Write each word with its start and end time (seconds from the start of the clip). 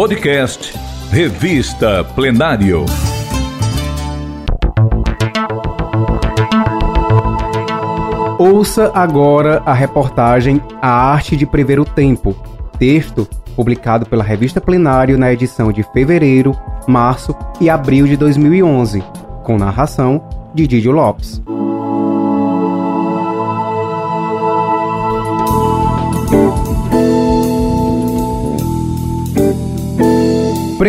Podcast 0.00 0.72
Revista 1.10 2.02
Plenário. 2.02 2.86
Ouça 8.38 8.90
agora 8.94 9.62
a 9.66 9.74
reportagem 9.74 10.58
A 10.80 10.88
Arte 10.88 11.36
de 11.36 11.44
Prever 11.44 11.78
o 11.78 11.84
Tempo, 11.84 12.34
texto 12.78 13.28
publicado 13.54 14.06
pela 14.06 14.24
Revista 14.24 14.58
Plenário 14.58 15.18
na 15.18 15.30
edição 15.34 15.70
de 15.70 15.82
fevereiro, 15.82 16.58
março 16.88 17.36
e 17.60 17.68
abril 17.68 18.06
de 18.06 18.16
2011, 18.16 19.04
com 19.44 19.58
narração 19.58 20.26
de 20.54 20.66
Didio 20.66 20.92
Lopes. 20.92 21.42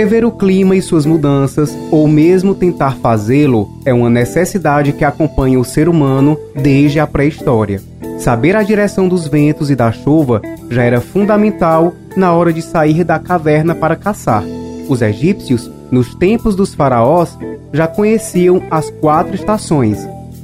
Prever 0.01 0.25
o 0.25 0.31
clima 0.31 0.75
e 0.75 0.81
suas 0.81 1.05
mudanças, 1.05 1.77
ou 1.91 2.07
mesmo 2.07 2.55
tentar 2.55 2.95
fazê-lo, 2.95 3.69
é 3.85 3.93
uma 3.93 4.09
necessidade 4.09 4.93
que 4.93 5.05
acompanha 5.05 5.59
o 5.59 5.63
ser 5.63 5.87
humano 5.87 6.35
desde 6.55 6.99
a 6.99 7.05
pré-história. 7.05 7.79
Saber 8.17 8.55
a 8.55 8.63
direção 8.63 9.07
dos 9.07 9.27
ventos 9.27 9.69
e 9.69 9.75
da 9.75 9.91
chuva 9.91 10.41
já 10.71 10.81
era 10.81 10.99
fundamental 10.99 11.93
na 12.17 12.33
hora 12.33 12.51
de 12.51 12.63
sair 12.63 13.03
da 13.03 13.19
caverna 13.19 13.75
para 13.75 13.95
caçar. 13.95 14.43
Os 14.89 15.03
egípcios, 15.03 15.69
nos 15.91 16.15
tempos 16.15 16.55
dos 16.55 16.73
faraós, 16.73 17.37
já 17.71 17.85
conheciam 17.85 18.59
as 18.71 18.89
quatro 18.89 19.35
estações 19.35 19.99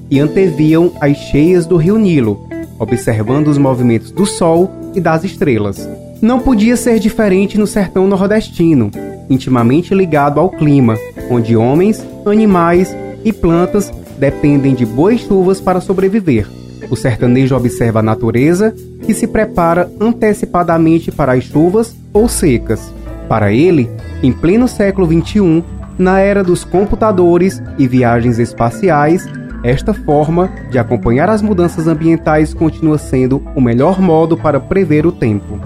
e 0.08 0.20
anteviam 0.20 0.92
as 1.02 1.18
cheias 1.18 1.66
do 1.66 1.78
rio 1.78 1.98
Nilo, 1.98 2.48
observando 2.78 3.48
os 3.48 3.58
movimentos 3.58 4.12
do 4.12 4.24
sol 4.24 4.70
e 4.94 5.02
das 5.02 5.24
estrelas. 5.24 5.90
Não 6.22 6.40
podia 6.40 6.78
ser 6.78 7.00
diferente 7.00 7.58
no 7.58 7.66
sertão 7.66 8.06
nordestino, 8.08 8.92
intimamente 9.30 9.94
ligado 9.94 10.40
ao 10.40 10.50
clima, 10.50 10.98
onde 11.30 11.56
homens, 11.56 12.06
animais 12.26 12.96
e 13.24 13.32
plantas 13.34 13.92
dependem 14.18 14.74
de 14.74 14.86
boas 14.86 15.22
chuvas 15.22 15.62
para 15.62 15.82
sobreviver. 15.82 16.48
O 16.90 16.96
sertanejo 16.96 17.56
observa 17.56 18.00
a 18.00 18.04
natureza 18.04 18.74
e 19.08 19.14
se 19.14 19.28
prepara 19.28 19.90
antecipadamente 20.00 21.12
para 21.12 21.34
as 21.34 21.44
chuvas 21.44 21.96
ou 22.14 22.28
secas. 22.28 22.94
Para 23.28 23.52
ele, 23.52 23.90
em 24.24 24.32
pleno 24.32 24.68
século 24.68 25.08
XXI, 25.08 25.64
na 25.98 26.20
era 26.20 26.44
dos 26.44 26.64
computadores 26.64 27.62
e 27.78 27.88
viagens 27.88 28.40
espaciais, 28.40 29.28
esta 29.64 29.94
forma 29.94 30.50
de 30.70 30.78
acompanhar 30.78 31.30
as 31.30 31.42
mudanças 31.42 31.88
ambientais 31.88 32.54
continua 32.54 32.98
sendo 32.98 33.42
o 33.56 33.62
melhor 33.62 34.00
modo 34.00 34.38
para 34.38 34.60
prever 34.60 35.06
o 35.06 35.12
tempo. 35.12 35.60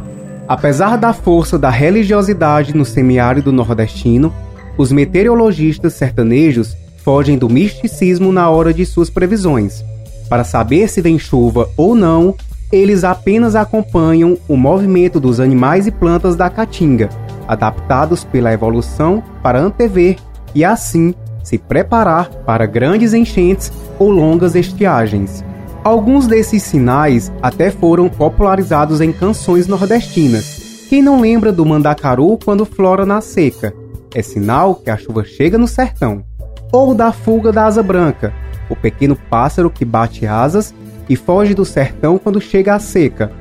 Apesar 0.51 0.97
da 0.97 1.13
força 1.13 1.57
da 1.57 1.69
religiosidade 1.69 2.75
no 2.75 2.83
semiárido 2.83 3.53
nordestino, 3.53 4.33
os 4.77 4.91
meteorologistas 4.91 5.93
sertanejos 5.93 6.75
fogem 7.05 7.37
do 7.37 7.49
misticismo 7.49 8.33
na 8.33 8.49
hora 8.49 8.73
de 8.73 8.85
suas 8.85 9.09
previsões. 9.09 9.81
Para 10.27 10.43
saber 10.43 10.89
se 10.89 10.99
vem 10.99 11.17
chuva 11.17 11.69
ou 11.77 11.95
não, 11.95 12.35
eles 12.69 13.05
apenas 13.05 13.55
acompanham 13.55 14.37
o 14.45 14.57
movimento 14.57 15.21
dos 15.21 15.39
animais 15.39 15.87
e 15.87 15.91
plantas 15.91 16.35
da 16.35 16.49
caatinga, 16.49 17.07
adaptados 17.47 18.25
pela 18.25 18.51
evolução 18.51 19.23
para 19.41 19.57
antever 19.57 20.17
e 20.53 20.65
assim 20.65 21.15
se 21.45 21.57
preparar 21.57 22.29
para 22.45 22.65
grandes 22.65 23.13
enchentes 23.13 23.71
ou 23.97 24.09
longas 24.09 24.53
estiagens. 24.53 25.45
Alguns 25.83 26.27
desses 26.27 26.61
sinais 26.61 27.31
até 27.41 27.71
foram 27.71 28.07
popularizados 28.07 29.01
em 29.01 29.11
canções 29.11 29.65
nordestinas. 29.65 30.85
Quem 30.87 31.01
não 31.01 31.19
lembra 31.19 31.51
do 31.51 31.65
mandacaru 31.65 32.37
quando 32.37 32.65
flora 32.65 33.03
na 33.03 33.19
seca? 33.19 33.73
É 34.13 34.21
sinal 34.21 34.75
que 34.75 34.91
a 34.91 34.97
chuva 34.97 35.23
chega 35.23 35.57
no 35.57 35.67
sertão. 35.67 36.23
Ou 36.71 36.93
da 36.93 37.11
fuga 37.11 37.51
da 37.51 37.65
asa 37.65 37.81
branca, 37.81 38.31
o 38.69 38.75
pequeno 38.75 39.15
pássaro 39.15 39.71
que 39.71 39.83
bate 39.83 40.27
asas 40.27 40.71
e 41.09 41.15
foge 41.15 41.55
do 41.55 41.65
sertão 41.65 42.19
quando 42.19 42.39
chega 42.39 42.75
a 42.75 42.79
seca, 42.79 43.31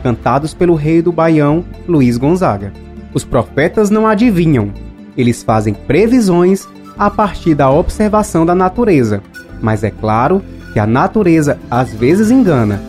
cantados 0.00 0.54
pelo 0.54 0.76
rei 0.76 1.02
do 1.02 1.10
Baião, 1.10 1.64
Luiz 1.88 2.16
Gonzaga. 2.16 2.72
Os 3.12 3.24
profetas 3.24 3.90
não 3.90 4.06
adivinham, 4.06 4.72
eles 5.16 5.42
fazem 5.42 5.74
previsões 5.74 6.68
a 6.96 7.10
partir 7.10 7.56
da 7.56 7.68
observação 7.70 8.46
da 8.46 8.54
natureza, 8.54 9.20
mas 9.60 9.82
é 9.82 9.90
claro 9.90 10.40
que 10.72 10.78
a 10.78 10.86
natureza 10.86 11.58
às 11.70 11.92
vezes 11.92 12.30
engana, 12.30 12.80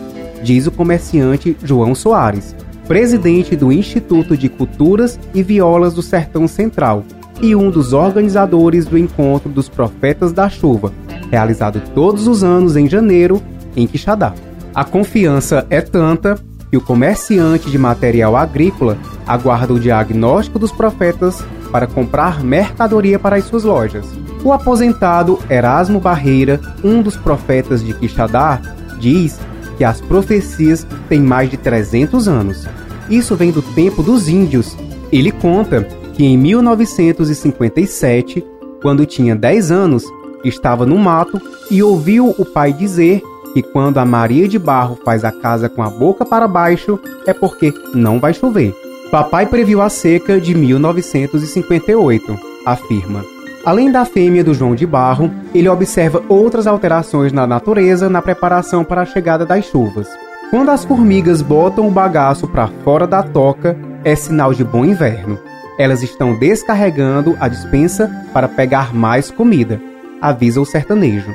diz 0.42 0.66
o 0.66 0.70
comerciante 0.70 1.56
João 1.62 1.94
Soares, 1.94 2.54
presidente 2.86 3.54
do 3.54 3.70
Instituto 3.70 4.36
de 4.36 4.48
Culturas 4.48 5.18
e 5.34 5.42
Violas 5.42 5.94
do 5.94 6.02
Sertão 6.02 6.48
Central 6.48 7.04
e 7.40 7.54
um 7.54 7.70
dos 7.70 7.92
organizadores 7.92 8.86
do 8.86 8.98
Encontro 8.98 9.48
dos 9.48 9.68
Profetas 9.68 10.32
da 10.32 10.48
Chuva, 10.48 10.92
realizado 11.30 11.80
todos 11.94 12.26
os 12.26 12.42
anos 12.42 12.76
em 12.76 12.88
janeiro 12.88 13.40
em 13.76 13.86
Quixadá. 13.86 14.34
A 14.74 14.84
confiança 14.84 15.66
é 15.70 15.80
tanta 15.80 16.38
que 16.70 16.76
o 16.76 16.80
comerciante 16.80 17.70
de 17.70 17.78
material 17.78 18.36
agrícola 18.36 18.96
aguarda 19.26 19.72
o 19.72 19.80
diagnóstico 19.80 20.58
dos 20.58 20.70
profetas 20.70 21.44
para 21.72 21.86
comprar 21.86 22.42
mercadoria 22.42 23.18
para 23.18 23.36
as 23.36 23.44
suas 23.44 23.64
lojas. 23.64 24.06
O 24.42 24.52
aposentado 24.52 25.38
Erasmo 25.50 26.00
Barreira, 26.00 26.58
um 26.82 27.02
dos 27.02 27.16
profetas 27.16 27.84
de 27.84 27.92
Quixadá, 27.92 28.60
diz 28.98 29.38
que 29.76 29.84
as 29.84 30.00
profecias 30.00 30.86
têm 31.08 31.20
mais 31.20 31.50
de 31.50 31.58
300 31.58 32.26
anos. 32.26 32.66
Isso 33.08 33.36
vem 33.36 33.50
do 33.50 33.60
tempo 33.60 34.02
dos 34.02 34.28
índios. 34.28 34.76
Ele 35.12 35.30
conta 35.30 35.82
que 36.14 36.24
em 36.24 36.38
1957, 36.38 38.42
quando 38.80 39.04
tinha 39.04 39.36
10 39.36 39.70
anos, 39.70 40.04
estava 40.44 40.86
no 40.86 40.98
mato 40.98 41.40
e 41.70 41.82
ouviu 41.82 42.34
o 42.38 42.44
pai 42.44 42.72
dizer 42.72 43.22
que 43.52 43.62
quando 43.62 43.98
a 43.98 44.04
Maria 44.04 44.48
de 44.48 44.58
Barro 44.58 44.98
faz 45.04 45.24
a 45.24 45.32
casa 45.32 45.68
com 45.68 45.82
a 45.82 45.90
boca 45.90 46.24
para 46.24 46.48
baixo 46.48 46.98
é 47.26 47.34
porque 47.34 47.74
não 47.92 48.18
vai 48.18 48.32
chover. 48.32 48.74
Papai 49.10 49.46
previu 49.46 49.82
a 49.82 49.88
seca 49.88 50.40
de 50.40 50.54
1958, 50.54 52.38
afirma. 52.64 53.24
Além 53.64 53.92
da 53.92 54.06
fêmea 54.06 54.42
do 54.42 54.54
João 54.54 54.74
de 54.74 54.86
Barro, 54.86 55.30
ele 55.54 55.68
observa 55.68 56.22
outras 56.28 56.66
alterações 56.66 57.30
na 57.30 57.46
natureza 57.46 58.08
na 58.08 58.22
preparação 58.22 58.82
para 58.82 59.02
a 59.02 59.06
chegada 59.06 59.44
das 59.44 59.66
chuvas. 59.66 60.08
Quando 60.50 60.70
as 60.70 60.84
formigas 60.84 61.42
botam 61.42 61.86
o 61.86 61.90
bagaço 61.90 62.48
para 62.48 62.68
fora 62.82 63.06
da 63.06 63.22
toca, 63.22 63.76
é 64.02 64.16
sinal 64.16 64.54
de 64.54 64.64
bom 64.64 64.84
inverno. 64.84 65.38
Elas 65.78 66.02
estão 66.02 66.38
descarregando 66.38 67.36
a 67.38 67.48
dispensa 67.48 68.10
para 68.32 68.48
pegar 68.48 68.94
mais 68.94 69.30
comida, 69.30 69.80
avisa 70.22 70.60
o 70.60 70.64
sertanejo. 70.64 71.30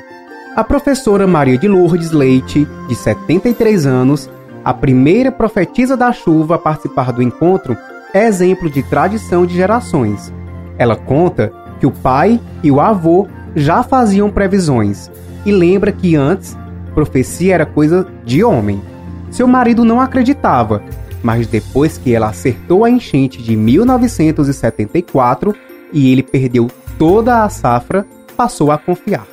A 0.56 0.64
professora 0.64 1.28
Maria 1.28 1.58
de 1.58 1.68
Lourdes 1.68 2.12
Leite, 2.12 2.68
de 2.88 2.96
73 2.96 3.86
anos, 3.86 4.30
a 4.64 4.74
primeira 4.74 5.32
profetisa 5.32 5.96
da 5.96 6.12
chuva 6.12 6.56
a 6.56 6.58
participar 6.58 7.12
do 7.12 7.22
encontro, 7.22 7.78
é 8.14 8.26
exemplo 8.26 8.70
de 8.70 8.82
tradição 8.82 9.46
de 9.46 9.54
gerações. 9.54 10.34
Ela 10.78 10.96
conta 10.96 11.52
que 11.86 11.88
o 11.88 11.92
pai 11.92 12.42
e 12.64 12.72
o 12.72 12.82
avô 12.82 13.28
já 13.56 13.84
faziam 13.84 14.32
previsões 14.32 15.12
e 15.46 15.52
lembra 15.52 15.92
que 15.92 16.16
antes 16.16 16.58
profecia 16.96 17.54
era 17.54 17.66
coisa 17.66 18.08
de 18.26 18.44
homem. 18.44 18.82
Seu 19.30 19.48
marido 19.48 19.86
não 19.86 20.02
acreditava, 20.02 20.82
mas 21.22 21.46
depois 21.46 22.00
que 22.00 22.12
ela 22.12 22.30
acertou 22.30 22.84
a 22.84 22.90
enchente 22.90 23.44
de 23.44 23.56
1974 23.56 25.56
e 25.94 26.12
ele 26.12 26.24
perdeu 26.24 26.72
toda 26.98 27.44
a 27.44 27.50
safra, 27.50 28.04
passou 28.36 28.72
a 28.72 28.80
confiar. 28.80 29.28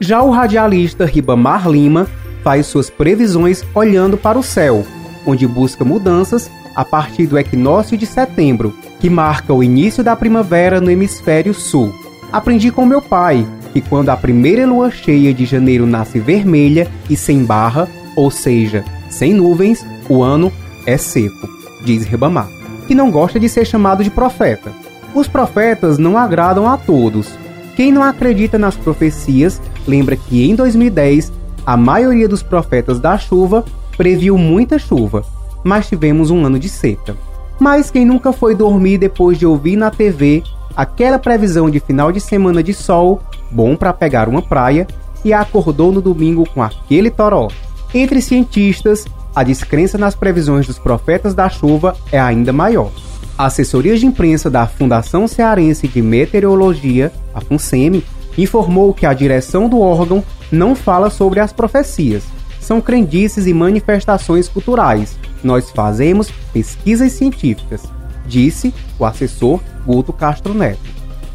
Já 0.00 0.22
o 0.22 0.30
radialista 0.30 1.04
Ribamar 1.04 1.68
Lima 1.68 2.06
faz 2.42 2.66
suas 2.66 2.88
previsões 2.88 3.62
olhando 3.74 4.16
para 4.16 4.38
o 4.38 4.42
céu, 4.42 4.86
onde 5.26 5.46
busca 5.46 5.84
mudanças 5.84 6.50
a 6.74 6.82
partir 6.82 7.26
do 7.26 7.38
equinócio 7.38 7.98
de 7.98 8.06
setembro, 8.06 8.74
que 9.00 9.10
marca 9.10 9.52
o 9.52 9.64
início 9.64 10.04
da 10.04 10.14
primavera 10.14 10.80
no 10.80 10.90
hemisfério 10.90 11.54
sul. 11.54 11.92
Aprendi 12.30 12.70
com 12.70 12.86
meu 12.86 13.02
pai 13.02 13.46
que 13.72 13.80
quando 13.80 14.10
a 14.10 14.16
primeira 14.16 14.66
lua 14.66 14.90
cheia 14.90 15.32
de 15.32 15.44
janeiro 15.44 15.86
nasce 15.86 16.20
vermelha 16.20 16.86
e 17.08 17.16
sem 17.16 17.44
barra, 17.44 17.88
ou 18.14 18.30
seja, 18.30 18.84
sem 19.08 19.32
nuvens, 19.32 19.84
o 20.08 20.22
ano 20.22 20.52
é 20.86 20.96
seco, 20.96 21.48
diz 21.84 22.04
Ribamar, 22.04 22.48
que 22.86 22.94
não 22.94 23.10
gosta 23.10 23.40
de 23.40 23.48
ser 23.48 23.64
chamado 23.64 24.04
de 24.04 24.10
profeta. 24.10 24.72
Os 25.14 25.26
profetas 25.26 25.98
não 25.98 26.18
agradam 26.18 26.68
a 26.68 26.76
todos. 26.76 27.28
Quem 27.74 27.90
não 27.90 28.02
acredita 28.02 28.58
nas 28.58 28.76
profecias 28.76 29.60
lembra 29.86 30.16
que 30.16 30.48
em 30.48 30.54
2010 30.54 31.32
a 31.64 31.76
maioria 31.76 32.28
dos 32.28 32.42
profetas 32.42 33.00
da 33.00 33.16
chuva 33.16 33.64
previu 33.96 34.36
muita 34.36 34.78
chuva, 34.78 35.24
mas 35.64 35.88
tivemos 35.88 36.30
um 36.30 36.44
ano 36.44 36.58
de 36.58 36.68
seca. 36.68 37.16
Mas 37.60 37.90
quem 37.90 38.06
nunca 38.06 38.32
foi 38.32 38.54
dormir 38.54 38.96
depois 38.96 39.38
de 39.38 39.44
ouvir 39.44 39.76
na 39.76 39.90
TV 39.90 40.42
aquela 40.74 41.18
previsão 41.18 41.68
de 41.68 41.78
final 41.78 42.10
de 42.10 42.18
semana 42.18 42.62
de 42.62 42.72
sol, 42.72 43.20
bom 43.50 43.76
para 43.76 43.92
pegar 43.92 44.30
uma 44.30 44.40
praia, 44.40 44.86
e 45.22 45.34
acordou 45.34 45.92
no 45.92 46.00
domingo 46.00 46.48
com 46.54 46.62
aquele 46.62 47.10
toró? 47.10 47.48
Entre 47.92 48.22
cientistas, 48.22 49.04
a 49.36 49.42
descrença 49.42 49.98
nas 49.98 50.14
previsões 50.14 50.66
dos 50.66 50.78
profetas 50.78 51.34
da 51.34 51.50
chuva 51.50 51.94
é 52.10 52.18
ainda 52.18 52.50
maior. 52.50 52.90
A 53.36 53.44
assessoria 53.46 53.96
de 53.96 54.06
imprensa 54.06 54.48
da 54.48 54.66
Fundação 54.66 55.28
Cearense 55.28 55.86
de 55.86 56.00
Meteorologia, 56.00 57.12
a 57.34 57.42
FUNSEMI, 57.42 58.02
informou 58.38 58.94
que 58.94 59.04
a 59.04 59.12
direção 59.12 59.68
do 59.68 59.80
órgão 59.80 60.24
não 60.50 60.74
fala 60.74 61.10
sobre 61.10 61.40
as 61.40 61.52
profecias. 61.52 62.22
São 62.58 62.80
crendices 62.80 63.46
e 63.46 63.52
manifestações 63.52 64.48
culturais. 64.48 65.18
Nós 65.42 65.70
fazemos 65.70 66.30
pesquisas 66.52 67.12
científicas, 67.12 67.82
disse 68.26 68.74
o 68.98 69.04
assessor 69.04 69.60
Guto 69.86 70.12
Castro 70.12 70.54
Neto. 70.54 70.80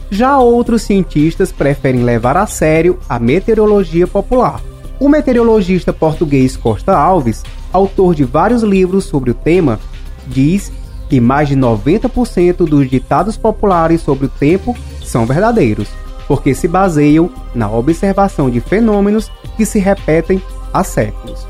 Já 0.09 0.37
outros 0.37 0.83
cientistas 0.83 1.51
preferem 1.51 2.03
levar 2.03 2.37
a 2.37 2.45
sério 2.45 2.99
a 3.09 3.19
meteorologia 3.19 4.05
popular. 4.05 4.61
O 4.99 5.09
meteorologista 5.09 5.91
português 5.91 6.55
Costa 6.55 6.95
Alves, 6.95 7.43
autor 7.73 8.15
de 8.15 8.23
vários 8.23 8.63
livros 8.63 9.05
sobre 9.05 9.31
o 9.31 9.33
tema, 9.33 9.79
diz 10.27 10.71
que 11.09 11.19
mais 11.19 11.49
de 11.49 11.55
90% 11.55 12.57
dos 12.65 12.89
ditados 12.89 13.37
populares 13.37 14.01
sobre 14.01 14.27
o 14.27 14.29
tempo 14.29 14.75
são 15.03 15.25
verdadeiros, 15.25 15.87
porque 16.27 16.53
se 16.53 16.67
baseiam 16.67 17.29
na 17.53 17.69
observação 17.69 18.49
de 18.49 18.59
fenômenos 18.59 19.29
que 19.57 19.65
se 19.65 19.79
repetem 19.79 20.41
há 20.73 20.83
séculos. 20.83 21.45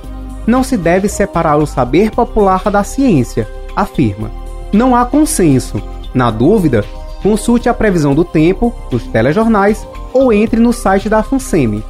Não 0.48 0.64
se 0.64 0.78
deve 0.78 1.10
separar 1.10 1.58
o 1.58 1.66
saber 1.66 2.12
popular 2.12 2.70
da 2.70 2.84
ciência, 2.84 3.48
afirma. 3.76 4.30
Não 4.72 4.96
há 4.96 5.06
consenso. 5.06 5.82
Na 6.14 6.30
dúvida, 6.30 6.84
consulte 7.24 7.68
a 7.68 7.74
previsão 7.74 8.14
do 8.14 8.24
tempo 8.24 8.74
nos 8.92 9.04
telejornais 9.08 9.86
ou 10.14 10.32
entre 10.32 10.60
no 10.60 10.72
site 10.72 11.10
da 11.10 11.24
FUNSEMI. 11.24 11.84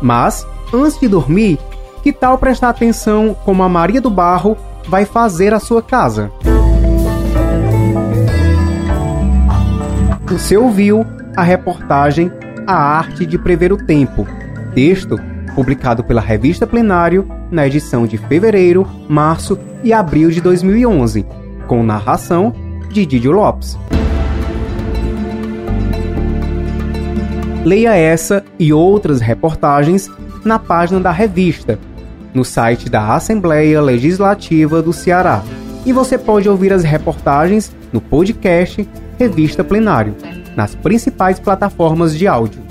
Mas, 0.00 0.46
antes 0.72 0.98
de 1.00 1.08
dormir, 1.08 1.58
que 2.02 2.12
tal 2.12 2.36
prestar 2.36 2.68
atenção 2.68 3.34
como 3.44 3.62
a 3.62 3.68
Maria 3.68 4.00
do 4.00 4.10
Barro 4.10 4.56
vai 4.86 5.04
fazer 5.04 5.54
a 5.54 5.58
sua 5.58 5.82
casa? 5.82 6.30
Você 10.26 10.56
ouviu 10.56 11.06
a 11.36 11.42
reportagem 11.42 12.30
A 12.66 12.74
Arte 12.74 13.24
de 13.24 13.38
Prever 13.38 13.72
o 13.72 13.76
Tempo, 13.76 14.26
texto 14.74 15.18
publicado 15.54 16.02
pela 16.02 16.20
revista 16.20 16.66
Plenário 16.66 17.26
na 17.50 17.66
edição 17.66 18.06
de 18.06 18.18
fevereiro, 18.18 18.86
março 19.08 19.58
e 19.82 19.92
abril 19.92 20.30
de 20.30 20.40
2011, 20.40 21.24
com 21.66 21.82
narração 21.82 22.52
de 22.90 23.06
Didio 23.06 23.32
Lopes. 23.32 23.78
Leia 27.64 27.94
essa 27.96 28.44
e 28.58 28.72
outras 28.72 29.20
reportagens 29.20 30.10
na 30.44 30.58
página 30.58 31.00
da 31.00 31.10
revista, 31.10 31.78
no 32.34 32.44
site 32.44 32.90
da 32.90 33.14
Assembleia 33.14 33.80
Legislativa 33.80 34.82
do 34.82 34.92
Ceará. 34.92 35.42
E 35.86 35.92
você 35.92 36.18
pode 36.18 36.48
ouvir 36.48 36.72
as 36.72 36.82
reportagens 36.82 37.74
no 37.92 38.00
podcast 38.00 38.86
Revista 39.18 39.62
Plenário, 39.62 40.14
nas 40.56 40.74
principais 40.74 41.38
plataformas 41.38 42.16
de 42.16 42.26
áudio. 42.26 42.63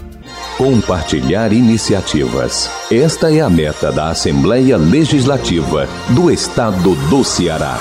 Compartilhar 0.58 1.52
iniciativas. 1.52 2.72
Esta 2.92 3.34
é 3.34 3.42
a 3.42 3.50
meta 3.50 3.92
da 3.92 4.12
Assembleia 4.12 4.78
Legislativa 4.78 5.90
do 6.10 6.30
Estado 6.30 6.94
do 7.10 7.24
Ceará. 7.24 7.80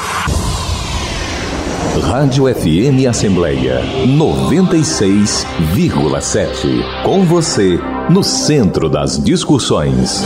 Rádio 2.02 2.46
FM 2.46 3.06
Assembleia 3.08 3.82
96,7. 4.06 7.04
Com 7.04 7.26
você, 7.26 7.78
no 8.08 8.22
centro 8.22 8.88
das 8.88 9.22
discussões. 9.22 10.24